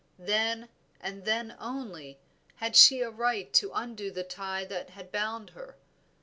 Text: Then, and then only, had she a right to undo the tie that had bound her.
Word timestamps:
Then, 0.17 0.69
and 0.99 1.25
then 1.25 1.55
only, 1.59 2.17
had 2.55 2.75
she 2.75 3.01
a 3.01 3.11
right 3.11 3.53
to 3.53 3.71
undo 3.71 4.09
the 4.09 4.23
tie 4.23 4.65
that 4.65 4.89
had 4.89 5.11
bound 5.11 5.51
her. 5.51 5.77